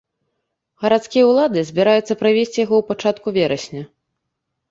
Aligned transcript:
Гарадскія 0.83 1.23
ўлады 1.31 1.59
збіраюцца 1.69 2.17
правесці 2.21 2.59
яго 2.65 2.75
ў 2.77 2.83
пачатку 2.89 3.27
верасня. 3.39 3.83